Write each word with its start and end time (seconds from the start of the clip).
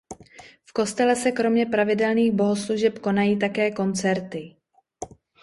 V 0.65 0.73
kostele 0.73 1.15
se 1.15 1.31
kromě 1.31 1.65
pravidelných 1.65 2.31
bohoslužeb 2.31 2.99
konají 2.99 3.39
také 3.39 3.71
koncerty. 3.71 4.55